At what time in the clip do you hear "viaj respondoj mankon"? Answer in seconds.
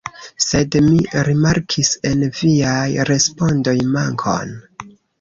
2.41-4.61